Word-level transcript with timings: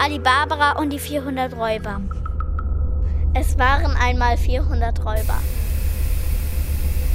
Ali 0.00 0.20
Barbara 0.20 0.78
und 0.78 0.90
die 0.90 1.00
400 1.00 1.56
Räuber. 1.56 2.00
Es 3.34 3.58
waren 3.58 3.96
einmal 3.96 4.36
400 4.36 5.04
Räuber. 5.04 5.40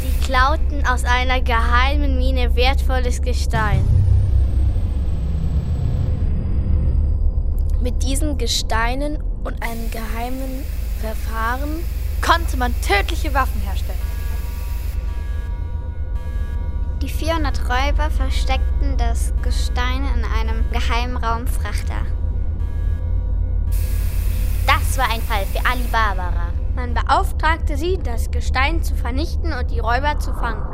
Sie 0.00 0.24
klauten 0.24 0.86
aus 0.86 1.04
einer 1.04 1.42
geheimen 1.42 2.16
Mine 2.16 2.56
wertvolles 2.56 3.20
Gestein. 3.20 3.84
Mit 7.82 8.02
diesen 8.02 8.38
Gesteinen 8.38 9.22
und 9.44 9.62
einem 9.62 9.90
geheimen 9.90 10.64
Verfahren 11.02 11.84
konnte 12.22 12.56
man 12.56 12.74
tödliche 12.80 13.34
Waffen 13.34 13.60
herstellen. 13.60 13.98
Die 17.02 17.10
400 17.10 17.60
Räuber 17.68 18.10
versteckten 18.10 18.96
das 18.96 19.34
Gestein 19.42 20.02
in 20.16 20.24
einem 20.24 20.64
Geheimraumfrachter. 20.70 22.06
Das 24.90 24.98
war 24.98 25.08
ein 25.08 25.22
Fall 25.22 25.46
für 25.46 25.64
Ali 25.64 25.84
Barbara. 25.92 26.48
Man 26.74 26.94
beauftragte 26.94 27.76
sie, 27.76 28.00
das 28.02 28.32
Gestein 28.32 28.82
zu 28.82 28.96
vernichten 28.96 29.52
und 29.52 29.70
die 29.70 29.78
Räuber 29.78 30.18
zu 30.18 30.34
fangen. 30.34 30.64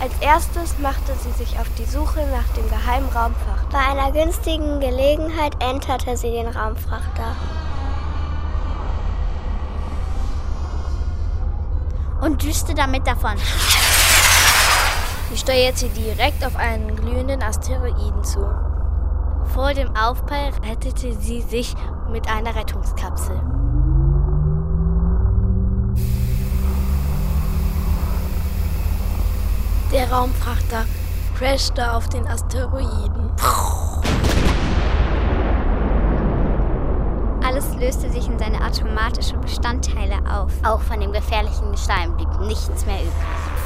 Als 0.00 0.12
erstes 0.20 0.78
machte 0.78 1.12
sie 1.16 1.32
sich 1.32 1.58
auf 1.58 1.66
die 1.76 1.86
Suche 1.86 2.20
nach 2.30 2.46
dem 2.54 2.68
geheimen 2.70 3.08
Raumfrachter. 3.08 3.66
Bei 3.72 3.80
einer 3.80 4.12
günstigen 4.12 4.78
Gelegenheit 4.78 5.60
enterte 5.60 6.16
sie 6.16 6.30
den 6.30 6.46
Raumfrachter. 6.46 7.34
Und 12.20 12.44
düste 12.44 12.74
damit 12.74 13.08
davon. 13.08 13.34
Sie 15.30 15.36
steuert 15.36 15.78
sie 15.78 15.88
direkt 15.90 16.44
auf 16.44 16.56
einen 16.56 16.96
glühenden 16.96 17.40
Asteroiden 17.40 18.24
zu. 18.24 18.40
Vor 19.54 19.72
dem 19.74 19.94
Aufprall 19.94 20.50
rettete 20.68 21.12
sie 21.20 21.40
sich 21.42 21.72
mit 22.10 22.28
einer 22.28 22.56
Rettungskapsel. 22.56 23.40
Der 29.92 30.10
Raumfrachter 30.10 30.84
crashte 31.38 31.92
auf 31.92 32.08
den 32.08 32.26
Asteroiden. 32.26 33.30
Alles 37.44 37.72
löste 37.76 38.10
sich 38.10 38.26
in 38.26 38.38
seine 38.38 38.64
automatischen 38.66 39.40
Bestandteile 39.40 40.18
auf. 40.28 40.52
Auch 40.64 40.80
von 40.80 41.00
dem 41.00 41.12
gefährlichen 41.12 41.70
Gestein 41.70 42.16
blieb 42.16 42.40
nichts 42.40 42.84
mehr 42.84 43.00
übrig. 43.00 43.59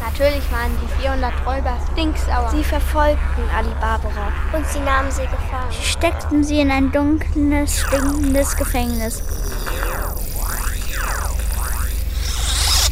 Natürlich 0.00 0.50
waren 0.52 0.70
die 0.80 1.02
400 1.02 1.32
Räuber 1.46 1.76
stinksauer. 1.92 2.50
Sie 2.50 2.64
verfolgten 2.64 3.42
Ali 3.54 3.72
Barbara 3.80 4.32
und 4.54 4.66
sie 4.68 4.80
nahmen 4.80 5.10
sie 5.10 5.22
gefangen. 5.22 5.70
Sie 5.70 5.84
steckten 5.84 6.44
sie 6.44 6.60
in 6.60 6.70
ein 6.70 6.92
dunkles, 6.92 7.80
stinkendes 7.80 8.56
Gefängnis. 8.56 9.22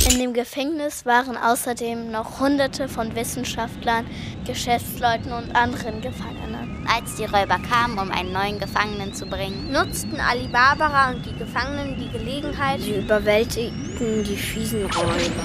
In 0.08 0.20
dem 0.20 0.34
Gefängnis 0.34 1.04
waren 1.04 1.36
außerdem 1.36 2.12
noch 2.12 2.38
Hunderte 2.38 2.88
von 2.88 3.14
Wissenschaftlern, 3.16 4.06
Geschäftsleuten 4.46 5.32
und 5.32 5.54
anderen 5.56 6.00
Gefangenen. 6.00 6.86
Als 6.88 7.16
die 7.16 7.24
Räuber 7.24 7.58
kamen, 7.58 7.98
um 7.98 8.12
einen 8.12 8.32
neuen 8.32 8.60
Gefangenen 8.60 9.12
zu 9.12 9.26
bringen, 9.26 9.72
nutzten 9.72 10.20
Ali 10.20 10.46
Barbara 10.46 11.10
und 11.10 11.26
die 11.26 11.36
Gefangenen 11.36 11.98
die 11.98 12.08
Gelegenheit. 12.16 12.80
Sie 12.80 12.94
überwältigten 12.94 14.22
die 14.22 14.36
fiesen 14.36 14.84
Räuber, 14.84 15.44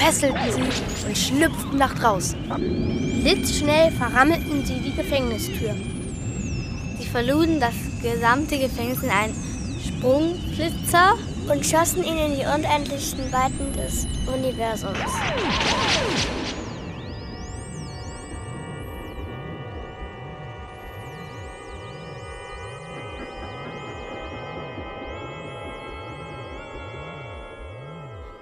fesselten 0.00 0.52
sie 0.52 1.06
und 1.06 1.18
schlüpften 1.18 1.78
nach 1.78 1.94
draußen. 1.94 2.38
Blitzschnell 3.22 3.90
verrammelten 3.92 4.64
sie 4.64 4.80
die 4.80 4.94
Gefängnistüren. 4.94 5.80
Sie 6.98 7.06
verluden 7.06 7.60
das 7.60 7.74
gesamte 8.02 8.58
Gefängnis 8.58 9.02
in 9.02 9.10
einen 9.10 9.34
Sprungflitzer 9.86 11.16
und 11.50 11.66
schossen 11.66 12.02
ihn 12.02 12.18
in 12.18 12.34
die 12.36 12.46
unendlichen 12.46 13.30
Weiten 13.30 13.72
des 13.74 14.06
Universums. 14.26 14.98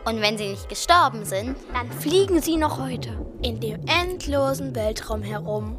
Und 0.08 0.22
wenn 0.22 0.38
sie 0.38 0.48
nicht 0.48 0.70
gestorben 0.70 1.26
sind, 1.26 1.54
dann 1.74 1.92
fliegen 1.92 2.40
sie 2.40 2.56
noch 2.56 2.80
heute 2.80 3.10
in 3.42 3.60
dem 3.60 3.78
endlosen 3.86 4.74
Weltraum 4.74 5.22
herum 5.22 5.78